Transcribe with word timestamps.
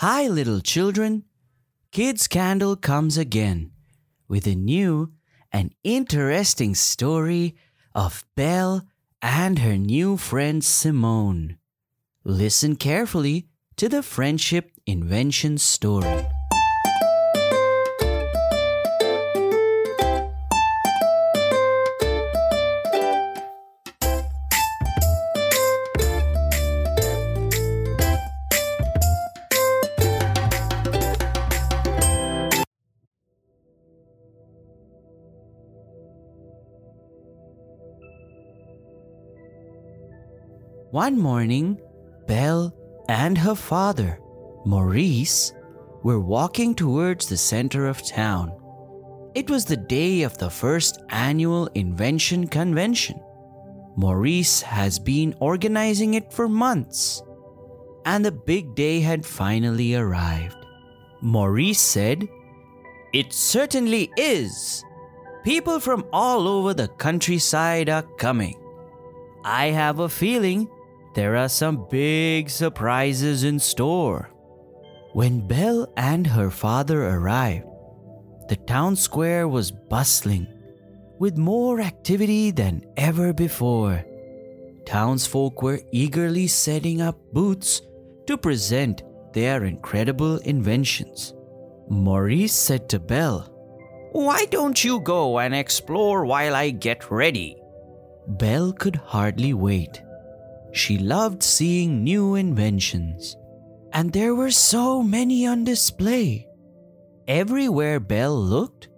Hi, 0.00 0.28
little 0.28 0.62
children. 0.62 1.24
Kids 1.92 2.26
Candle 2.26 2.74
comes 2.74 3.18
again 3.18 3.72
with 4.28 4.46
a 4.46 4.54
new 4.54 5.12
and 5.52 5.74
interesting 5.84 6.74
story 6.74 7.54
of 7.94 8.24
Belle 8.34 8.86
and 9.20 9.58
her 9.58 9.76
new 9.76 10.16
friend 10.16 10.64
Simone. 10.64 11.58
Listen 12.24 12.76
carefully 12.76 13.48
to 13.76 13.90
the 13.90 14.02
friendship 14.02 14.70
invention 14.86 15.58
story. 15.58 16.26
One 40.90 41.20
morning, 41.20 41.80
Belle 42.26 42.74
and 43.08 43.38
her 43.38 43.54
father, 43.54 44.18
Maurice, 44.64 45.52
were 46.02 46.18
walking 46.18 46.74
towards 46.74 47.28
the 47.28 47.36
center 47.36 47.86
of 47.86 48.04
town. 48.04 48.52
It 49.36 49.48
was 49.48 49.64
the 49.64 49.76
day 49.76 50.22
of 50.22 50.36
the 50.38 50.50
first 50.50 51.00
annual 51.10 51.68
Invention 51.76 52.48
Convention. 52.48 53.20
Maurice 53.94 54.62
has 54.62 54.98
been 54.98 55.36
organizing 55.38 56.14
it 56.14 56.32
for 56.32 56.48
months, 56.48 57.22
and 58.04 58.24
the 58.24 58.32
big 58.32 58.74
day 58.74 58.98
had 58.98 59.24
finally 59.24 59.94
arrived. 59.94 60.56
Maurice 61.20 61.78
said, 61.78 62.26
It 63.12 63.32
certainly 63.32 64.10
is. 64.16 64.84
People 65.44 65.78
from 65.78 66.04
all 66.12 66.48
over 66.48 66.74
the 66.74 66.88
countryside 66.88 67.88
are 67.88 68.02
coming. 68.18 68.60
I 69.44 69.66
have 69.66 70.00
a 70.00 70.08
feeling 70.08 70.68
there 71.14 71.36
are 71.36 71.48
some 71.48 71.86
big 71.90 72.50
surprises 72.50 73.44
in 73.44 73.58
store. 73.58 74.30
When 75.12 75.46
Belle 75.46 75.92
and 75.96 76.26
her 76.26 76.50
father 76.50 77.04
arrived, 77.04 77.66
the 78.48 78.56
town 78.56 78.96
square 78.96 79.48
was 79.48 79.70
bustling 79.70 80.46
with 81.18 81.36
more 81.36 81.80
activity 81.80 82.50
than 82.50 82.84
ever 82.96 83.32
before. 83.32 84.04
Townsfolk 84.86 85.62
were 85.62 85.80
eagerly 85.92 86.46
setting 86.46 87.00
up 87.00 87.16
booths 87.32 87.82
to 88.26 88.38
present 88.38 89.02
their 89.32 89.64
incredible 89.64 90.38
inventions. 90.38 91.34
Maurice 91.88 92.54
said 92.54 92.88
to 92.88 92.98
Belle, 92.98 93.42
Why 94.12 94.46
don't 94.46 94.82
you 94.82 95.00
go 95.00 95.38
and 95.40 95.54
explore 95.54 96.24
while 96.24 96.54
I 96.54 96.70
get 96.70 97.10
ready? 97.10 97.56
Belle 98.26 98.72
could 98.72 98.96
hardly 98.96 99.54
wait. 99.54 100.02
She 100.72 100.98
loved 100.98 101.42
seeing 101.42 102.04
new 102.04 102.34
inventions, 102.36 103.36
and 103.92 104.12
there 104.12 104.34
were 104.34 104.50
so 104.50 105.02
many 105.02 105.46
on 105.46 105.64
display. 105.64 106.46
Everywhere 107.26 108.00
Belle 108.00 108.40
looked, 108.40 108.88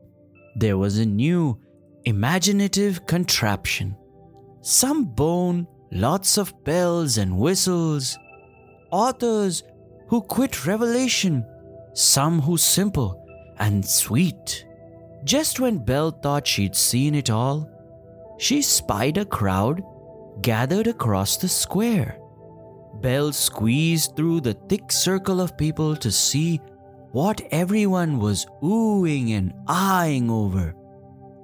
there 0.54 0.76
was 0.76 0.98
a 0.98 1.06
new, 1.06 1.58
imaginative 2.04 3.06
contraption. 3.06 3.96
Some 4.60 5.04
bone, 5.04 5.66
lots 5.90 6.36
of 6.38 6.52
bells 6.64 7.18
and 7.18 7.36
whistles. 7.36 8.18
Authors 8.90 9.62
who 10.08 10.20
quit 10.20 10.66
revelation, 10.66 11.44
some 11.94 12.40
who 12.40 12.56
simple 12.56 13.24
and 13.58 13.84
sweet. 13.84 14.66
Just 15.24 15.60
when 15.60 15.84
Belle 15.84 16.10
thought 16.10 16.46
she'd 16.46 16.76
seen 16.76 17.14
it 17.14 17.30
all, 17.30 17.68
she 18.38 18.60
spied 18.60 19.18
a 19.18 19.24
crowd 19.24 19.82
gathered 20.40 20.86
across 20.86 21.36
the 21.36 21.48
square. 21.48 22.18
Belle 23.00 23.32
squeezed 23.32 24.16
through 24.16 24.40
the 24.40 24.54
thick 24.68 24.90
circle 24.90 25.40
of 25.40 25.56
people 25.58 25.96
to 25.96 26.10
see 26.10 26.60
what 27.10 27.40
everyone 27.50 28.18
was 28.18 28.46
oohing 28.62 29.32
and 29.32 29.52
eyeing 29.66 30.30
over. 30.30 30.74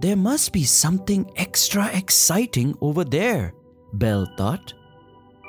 There 0.01 0.17
must 0.17 0.53
be 0.53 0.65
something 0.65 1.31
extra 1.37 1.91
exciting 1.93 2.75
over 2.81 3.05
there, 3.05 3.53
Belle 3.95 4.29
thought. 4.37 4.73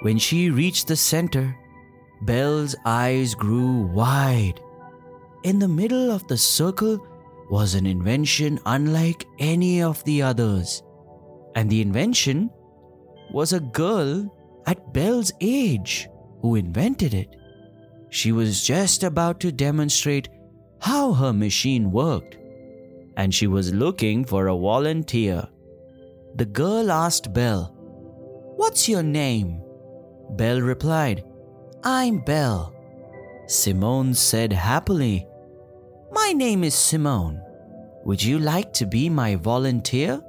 When 0.02 0.18
she 0.18 0.50
reached 0.50 0.88
the 0.88 0.96
center, 0.96 1.56
Belle's 2.24 2.76
eyes 2.86 3.36
grew 3.36 3.84
wide. 3.88 4.60
In 5.44 5.60
the 5.60 5.68
middle 5.68 6.12
of 6.12 6.28
the 6.28 6.38
circle 6.38 7.00
was 7.50 7.76
an 7.76 7.86
invention 7.86 8.60
unlike 8.66 9.26
any 9.40 9.82
of 9.82 10.04
the 10.04 10.22
others. 10.22 10.84
And 11.56 11.70
the 11.70 11.82
invention 11.82 12.50
was 13.32 13.54
a 13.54 13.60
girl 13.60 14.34
at 14.66 14.94
Belle's 14.94 15.32
age 15.42 16.10
who 16.42 16.56
invented 16.56 17.14
it. 17.14 17.36
She 18.10 18.32
was 18.32 18.64
just 18.64 19.04
about 19.04 19.40
to 19.42 19.52
demonstrate 19.52 20.30
how 20.80 21.14
her 21.14 21.34
machine 21.34 21.92
worked, 21.92 22.38
and 23.18 23.34
she 23.34 23.48
was 23.48 23.74
looking 23.74 24.26
for 24.26 24.48
a 24.48 24.56
volunteer. 24.58 25.48
The 26.36 26.46
girl 26.46 26.92
asked 26.92 27.34
Belle, 27.34 27.74
What's 28.56 28.90
your 28.90 29.04
name? 29.04 29.62
Belle 30.32 30.62
replied, 30.62 31.24
I'm 31.84 32.20
Belle. 32.20 32.74
Simone 33.48 34.14
said 34.14 34.54
happily, 34.54 35.28
My 36.12 36.34
name 36.34 36.64
is 36.64 36.76
Simone. 36.76 37.42
Would 38.06 38.24
you 38.24 38.40
like 38.40 38.74
to 38.74 38.86
be 38.86 39.10
my 39.10 39.36
volunteer? 39.36 40.22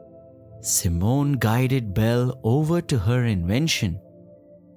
Simone 0.62 1.32
guided 1.32 1.94
Belle 1.94 2.38
over 2.44 2.81
to 2.82 2.98
her 2.98 3.25
invention. 3.25 4.00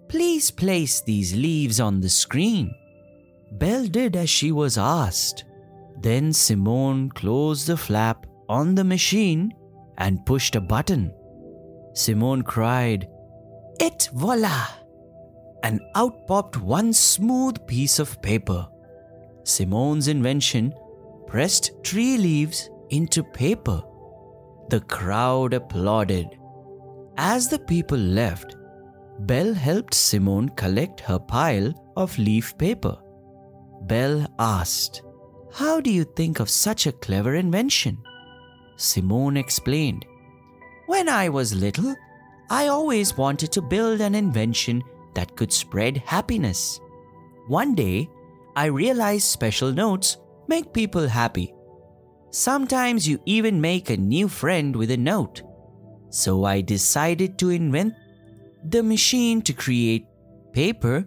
Please 0.08 0.50
place 0.50 1.02
these 1.02 1.36
leaves 1.36 1.80
on 1.80 2.00
the 2.00 2.10
screen. 2.10 2.74
Belle 3.54 3.86
did 3.86 4.16
as 4.16 4.30
she 4.30 4.52
was 4.52 4.78
asked. 4.78 5.44
Then 6.00 6.32
Simone 6.34 7.10
closed 7.10 7.68
the 7.68 7.78
flap 7.78 8.26
on 8.48 8.76
the 8.76 8.84
machine 8.84 9.54
and 9.98 10.26
pushed 10.26 10.56
a 10.56 10.62
button. 10.62 11.14
Simone 11.94 12.42
cried, 12.42 13.08
Et 13.80 14.10
voila! 14.14 14.68
And 15.64 15.82
out 15.96 16.28
popped 16.28 16.58
one 16.58 16.94
smooth 16.94 17.66
piece 17.68 18.00
of 18.00 18.22
paper. 18.22 18.68
Simone's 19.44 20.08
invention 20.08 20.74
pressed 21.28 21.72
tree 21.84 22.18
leaves 22.18 22.70
into 22.90 23.24
paper. 23.24 23.82
The 24.70 24.82
crowd 24.82 25.54
applauded. 25.54 26.28
As 27.18 27.48
the 27.48 27.60
people 27.60 27.98
left, 27.98 28.56
Belle 29.20 29.54
helped 29.54 29.94
Simone 29.94 30.50
collect 30.50 31.00
her 31.02 31.20
pile 31.20 31.74
of 31.96 32.18
leaf 32.18 32.58
paper. 32.58 32.98
Belle 33.84 34.26
asked, 34.40 35.04
How 35.54 35.80
do 35.80 35.92
you 35.92 36.04
think 36.04 36.40
of 36.40 36.50
such 36.50 36.88
a 36.88 36.92
clever 36.92 37.36
invention? 37.36 37.98
Simone 38.78 39.38
explained, 39.38 40.06
When 40.88 41.08
I 41.08 41.30
was 41.30 41.54
little, 41.54 41.96
I 42.50 42.68
always 42.68 43.18
wanted 43.18 43.52
to 43.54 43.62
build 43.62 44.02
an 44.02 44.16
invention 44.16 44.84
that 45.14 45.36
could 45.36 45.54
spread 45.54 45.98
happiness. 45.98 46.80
One 47.48 47.76
day, 47.76 48.10
I 48.56 48.66
realized 48.66 49.26
special 49.26 49.72
notes 49.72 50.18
make 50.48 50.74
people 50.74 51.08
happy 51.08 51.54
Sometimes 52.34 53.08
you 53.08 53.20
even 53.28 53.62
make 53.62 53.92
a 53.92 53.96
new 53.96 54.28
friend 54.28 54.76
with 54.76 54.90
a 54.90 54.98
note. 54.98 55.44
So 56.10 56.46
I 56.46 56.62
decided 56.62 57.38
to 57.38 57.52
invent 57.52 57.94
the 58.64 58.82
machine 58.82 59.44
to 59.44 59.54
create 59.54 60.08
paper 60.52 61.06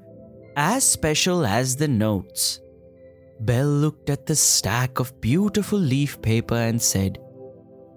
as 0.56 0.84
special 0.84 1.44
as 1.44 1.74
the 1.74 1.88
notes. 1.88 2.60
Belle 3.40 3.66
looked 3.66 4.08
at 4.08 4.24
the 4.24 4.36
stack 4.36 5.00
of 5.00 5.20
beautiful 5.20 5.80
leaf 5.80 6.22
paper 6.22 6.54
and 6.54 6.80
said, 6.80 7.18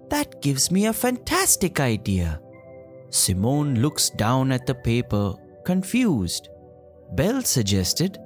That 0.08 0.42
gives 0.42 0.72
me 0.72 0.86
a 0.86 0.92
fantastic 0.92 1.78
idea. 1.78 2.40
Simone 3.10 3.76
looks 3.76 4.10
down 4.10 4.50
at 4.50 4.66
the 4.66 4.74
paper, 4.74 5.34
confused. 5.64 6.48
Belle 7.12 7.42
suggested, 7.42 8.18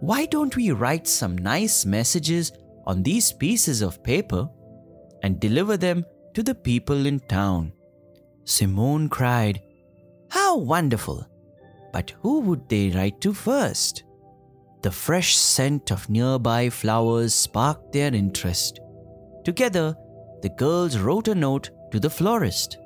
Why 0.00 0.26
don't 0.26 0.56
we 0.56 0.72
write 0.72 1.06
some 1.06 1.38
nice 1.38 1.86
messages 1.86 2.50
on 2.86 3.02
these 3.02 3.32
pieces 3.32 3.82
of 3.82 4.02
paper 4.02 4.48
and 5.22 5.40
deliver 5.40 5.76
them 5.76 6.04
to 6.34 6.42
the 6.42 6.54
people 6.54 7.06
in 7.06 7.20
town. 7.20 7.72
Simone 8.44 9.08
cried, 9.08 9.62
How 10.30 10.56
wonderful! 10.58 11.26
But 11.92 12.12
who 12.22 12.40
would 12.40 12.68
they 12.68 12.90
write 12.90 13.20
to 13.20 13.32
first? 13.32 14.04
The 14.82 14.90
fresh 14.90 15.36
scent 15.36 15.90
of 15.90 16.10
nearby 16.10 16.68
flowers 16.68 17.34
sparked 17.34 17.92
their 17.92 18.12
interest. 18.12 18.80
Together, 19.44 19.96
the 20.42 20.50
girls 20.50 20.98
wrote 20.98 21.28
a 21.28 21.34
note 21.34 21.70
to 21.92 22.00
the 22.00 22.10
florist. 22.10 22.76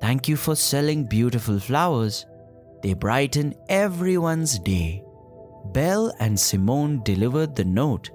Thank 0.00 0.28
you 0.28 0.36
for 0.36 0.56
selling 0.56 1.04
beautiful 1.04 1.60
flowers. 1.60 2.26
They 2.82 2.94
brighten 2.94 3.54
everyone's 3.68 4.58
day. 4.58 5.04
Belle 5.72 6.12
and 6.18 6.38
Simone 6.38 7.02
delivered 7.04 7.54
the 7.54 7.64
note, 7.64 8.10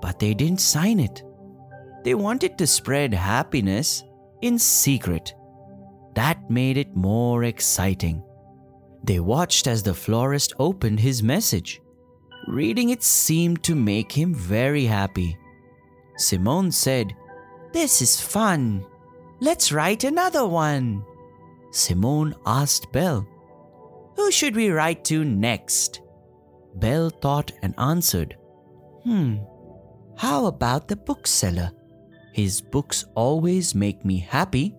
but 0.00 0.18
they 0.18 0.34
didn't 0.34 0.60
sign 0.60 1.00
it. 1.00 1.22
They 2.04 2.14
wanted 2.14 2.56
to 2.58 2.66
spread 2.66 3.12
happiness 3.12 4.04
in 4.42 4.58
secret. 4.58 5.34
That 6.14 6.50
made 6.50 6.76
it 6.76 6.96
more 6.96 7.44
exciting. 7.44 8.22
They 9.04 9.20
watched 9.20 9.66
as 9.66 9.82
the 9.82 9.94
florist 9.94 10.52
opened 10.58 11.00
his 11.00 11.22
message. 11.22 11.80
Reading 12.48 12.90
it 12.90 13.02
seemed 13.02 13.62
to 13.64 13.74
make 13.74 14.12
him 14.12 14.34
very 14.34 14.84
happy. 14.84 15.36
Simone 16.16 16.72
said, 16.72 17.14
This 17.72 18.00
is 18.00 18.20
fun. 18.20 18.84
Let's 19.40 19.72
write 19.72 20.04
another 20.04 20.46
one. 20.46 21.04
Simone 21.72 22.34
asked 22.46 22.90
Belle, 22.92 23.26
Who 24.16 24.30
should 24.30 24.56
we 24.56 24.70
write 24.70 25.04
to 25.06 25.24
next? 25.24 26.00
Belle 26.76 27.10
thought 27.10 27.52
and 27.62 27.74
answered, 27.78 28.36
Hmm, 29.04 29.36
how 30.16 30.46
about 30.46 30.88
the 30.88 30.96
bookseller? 30.96 31.70
His 32.32 32.60
books 32.60 33.04
always 33.14 33.74
make 33.74 34.04
me 34.04 34.18
happy. 34.18 34.74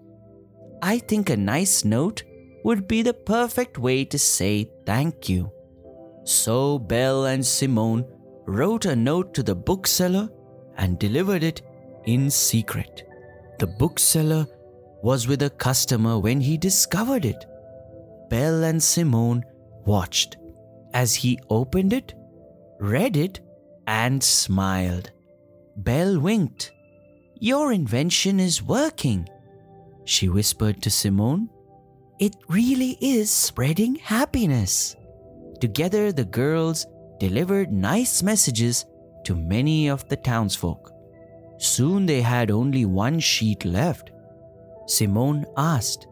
I 0.82 1.00
think 1.00 1.30
a 1.30 1.38
nice 1.38 1.86
note 1.86 2.24
would 2.64 2.88
be 2.88 3.02
the 3.02 3.14
perfect 3.14 3.78
way 3.78 4.06
to 4.06 4.20
say 4.20 4.70
thank 4.86 5.30
you. 5.30 5.52
So 6.24 6.80
Belle 6.80 7.26
and 7.26 7.46
Simone 7.46 8.06
wrote 8.46 8.86
a 8.86 8.96
note 8.96 9.34
to 9.36 9.44
the 9.44 9.56
bookseller 9.56 10.30
and 10.78 11.00
delivered 11.00 11.44
it 11.44 11.62
in 12.06 12.30
secret. 12.30 13.04
The 13.60 13.68
bookseller 13.68 14.46
was 15.02 15.28
with 15.28 15.42
a 15.44 15.50
customer 15.50 16.20
when 16.20 16.42
he 16.42 16.58
discovered 16.58 17.26
it. 17.26 17.46
Belle 18.30 18.64
and 18.64 18.82
Simone 18.82 19.44
watched 19.86 20.38
as 20.94 21.16
he 21.16 21.40
opened 21.50 21.94
it, 21.94 22.14
read 22.80 23.16
it, 23.18 23.40
and 23.86 24.22
smiled. 24.22 25.12
Belle 25.78 26.20
winked. 26.20 26.72
Your 27.40 27.72
invention 27.72 28.40
is 28.40 28.64
working, 28.64 29.30
she 30.06 30.28
whispered 30.28 30.82
to 30.82 30.90
Simone. 30.90 31.50
It 32.20 32.36
really 32.48 32.98
is 33.00 33.30
spreading 33.30 33.96
happiness. 33.96 34.96
Together, 35.60 36.12
the 36.12 36.26
girls 36.26 36.88
delivered 37.20 37.72
nice 37.72 38.24
messages 38.24 38.86
to 39.26 39.36
many 39.36 39.88
of 39.88 40.08
the 40.10 40.16
townsfolk. 40.16 40.92
Soon 41.60 42.06
they 42.06 42.22
had 42.22 42.50
only 42.50 42.86
one 42.86 43.20
sheet 43.20 43.64
left. 43.66 44.12
Simone 44.88 45.46
asked, 45.58 46.08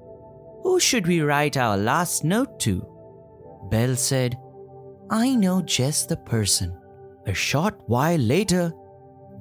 Who 0.61 0.79
should 0.79 1.07
we 1.07 1.21
write 1.21 1.57
our 1.57 1.77
last 1.77 2.23
note 2.23 2.59
to? 2.61 2.85
Belle 3.71 3.95
said, 3.95 4.37
I 5.09 5.33
know 5.33 5.61
just 5.61 6.09
the 6.09 6.17
person. 6.17 6.77
A 7.25 7.33
short 7.33 7.79
while 7.87 8.19
later, 8.19 8.71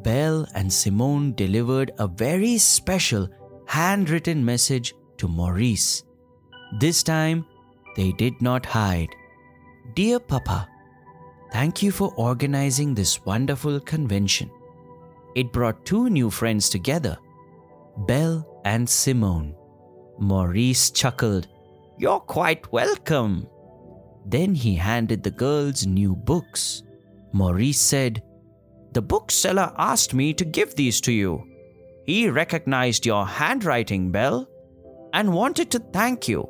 Belle 0.04 0.46
and 0.54 0.70
Simone 0.72 1.32
delivered 1.32 1.90
a 1.98 2.06
very 2.06 2.58
special 2.58 3.28
handwritten 3.66 4.44
message 4.44 4.94
to 5.16 5.26
Maurice. 5.26 6.04
This 6.78 7.02
time, 7.02 7.46
they 7.96 8.12
did 8.12 8.40
not 8.42 8.66
hide. 8.66 9.08
Dear 9.94 10.20
Papa, 10.20 10.68
thank 11.52 11.82
you 11.82 11.90
for 11.90 12.12
organizing 12.16 12.94
this 12.94 13.24
wonderful 13.24 13.80
convention. 13.80 14.50
It 15.34 15.52
brought 15.52 15.86
two 15.86 16.10
new 16.10 16.30
friends 16.30 16.68
together, 16.68 17.16
Belle 18.06 18.46
and 18.64 18.88
Simone. 18.88 19.54
Maurice 20.18 20.90
chuckled, 20.90 21.48
You're 21.98 22.20
quite 22.20 22.70
welcome. 22.72 23.48
Then 24.26 24.54
he 24.54 24.74
handed 24.74 25.22
the 25.22 25.30
girls 25.30 25.86
new 25.86 26.14
books. 26.14 26.82
Maurice 27.32 27.80
said, 27.80 28.22
The 28.94 29.02
bookseller 29.02 29.72
asked 29.76 30.14
me 30.14 30.32
to 30.34 30.44
give 30.44 30.74
these 30.74 31.00
to 31.02 31.12
you. 31.12 31.44
He 32.06 32.28
recognized 32.28 33.04
your 33.04 33.26
handwriting, 33.26 34.10
Belle, 34.10 34.48
and 35.12 35.32
wanted 35.32 35.70
to 35.72 35.80
thank 35.92 36.28
you. 36.28 36.48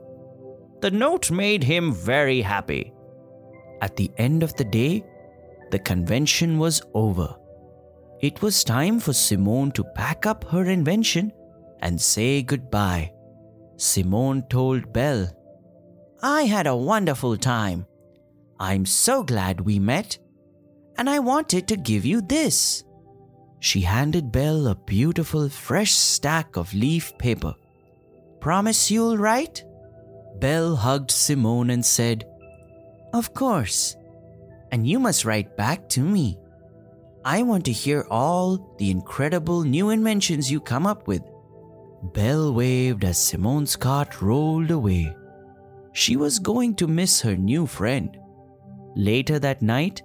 The 0.81 0.91
note 0.91 1.31
made 1.31 1.65
him 1.65 1.93
very 1.95 2.43
happy. 2.43 2.93
At 3.81 3.97
the 3.97 4.11
end 4.19 4.43
of 4.43 4.55
the 4.57 4.65
day, 4.65 5.05
the 5.71 5.79
convention 5.79 6.59
was 6.59 6.83
over. 6.93 7.35
It 8.21 8.43
was 8.43 8.63
time 8.63 9.01
for 9.01 9.13
Simone 9.13 9.73
to 9.73 9.85
pack 9.95 10.27
up 10.27 10.45
her 10.45 10.65
invention 10.65 11.33
and 11.81 12.01
say 12.01 12.43
goodbye. 12.43 13.13
Simone 13.77 14.43
told 14.49 14.93
Belle, 14.93 15.29
I 16.23 16.43
had 16.43 16.67
a 16.67 16.77
wonderful 16.77 17.37
time. 17.37 17.87
I'm 18.61 18.87
so 18.87 19.23
glad 19.23 19.61
we 19.61 19.79
met, 19.79 20.19
and 20.97 21.09
I 21.11 21.19
wanted 21.19 21.69
to 21.69 21.77
give 21.77 22.05
you 22.05 22.21
this. 22.21 22.85
She 23.61 23.81
handed 23.81 24.31
Belle 24.31 24.67
a 24.67 24.75
beautiful 24.75 25.49
fresh 25.49 25.93
stack 25.93 26.57
of 26.57 26.75
leaf 26.75 27.17
paper. 27.19 27.55
Promise 28.41 28.91
you'll 28.91 29.17
write? 29.17 29.65
Belle 30.39 30.77
hugged 30.77 31.11
Simone 31.11 31.71
and 31.71 31.85
said, 31.85 32.25
Of 33.13 33.33
course. 33.33 33.97
And 34.71 34.87
you 34.87 34.99
must 34.99 35.25
write 35.25 35.57
back 35.57 35.89
to 35.91 36.01
me. 36.01 36.39
I 37.25 37.43
want 37.43 37.65
to 37.65 37.73
hear 37.73 38.07
all 38.11 38.77
the 38.79 38.91
incredible 38.91 39.63
new 39.63 39.91
inventions 39.91 40.51
you 40.51 40.61
come 40.61 40.87
up 40.87 41.09
with. 41.09 41.23
Belle 42.13 42.53
waved 42.53 43.03
as 43.05 43.17
Simone's 43.17 43.77
cart 43.77 44.21
rolled 44.21 44.71
away. 44.71 45.17
She 45.93 46.17
was 46.17 46.39
going 46.39 46.75
to 46.75 46.87
miss 46.87 47.23
her 47.23 47.37
new 47.37 47.67
friend. 47.67 48.19
Later 48.95 49.39
that 49.39 49.63
night, 49.63 50.03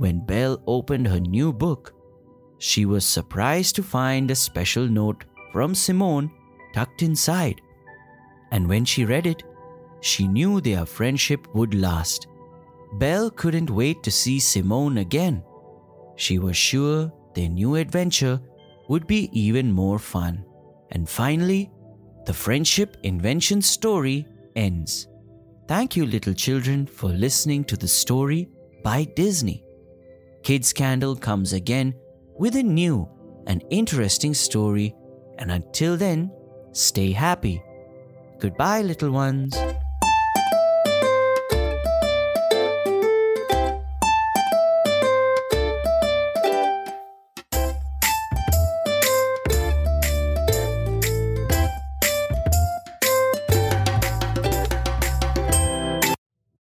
when 0.00 0.18
Belle 0.18 0.62
opened 0.66 1.06
her 1.06 1.20
new 1.20 1.52
book, 1.52 1.92
she 2.56 2.86
was 2.86 3.04
surprised 3.04 3.76
to 3.76 3.82
find 3.82 4.30
a 4.30 4.34
special 4.34 4.88
note 4.88 5.26
from 5.52 5.74
Simone 5.74 6.30
tucked 6.72 7.02
inside. 7.02 7.60
And 8.50 8.66
when 8.66 8.86
she 8.86 9.04
read 9.04 9.26
it, 9.26 9.42
she 10.00 10.26
knew 10.26 10.58
their 10.62 10.86
friendship 10.86 11.46
would 11.54 11.74
last. 11.74 12.28
Belle 12.94 13.30
couldn't 13.30 13.68
wait 13.68 14.02
to 14.02 14.10
see 14.10 14.40
Simone 14.40 14.98
again. 14.98 15.42
She 16.16 16.38
was 16.38 16.56
sure 16.56 17.12
their 17.34 17.50
new 17.50 17.74
adventure 17.74 18.40
would 18.88 19.06
be 19.06 19.28
even 19.38 19.70
more 19.70 19.98
fun. 19.98 20.46
And 20.92 21.06
finally, 21.06 21.70
the 22.24 22.32
friendship 22.32 22.96
invention 23.02 23.60
story 23.60 24.26
ends. 24.56 25.08
Thank 25.68 25.94
you, 25.94 26.06
little 26.06 26.32
children, 26.32 26.86
for 26.86 27.10
listening 27.10 27.64
to 27.64 27.76
the 27.76 27.86
story 27.86 28.48
by 28.82 29.04
Disney. 29.04 29.62
Kids 30.42 30.72
Candle 30.72 31.16
comes 31.16 31.52
again 31.52 31.94
with 32.38 32.56
a 32.56 32.62
new 32.62 33.08
and 33.46 33.64
interesting 33.70 34.34
story, 34.34 34.94
and 35.38 35.50
until 35.50 35.96
then, 35.96 36.30
stay 36.72 37.12
happy. 37.12 37.62
Goodbye, 38.38 38.82
little 38.82 39.10
ones. 39.10 39.54